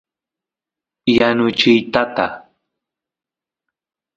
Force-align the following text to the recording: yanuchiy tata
yanuchiy 1.17 1.75
tata 1.93 2.25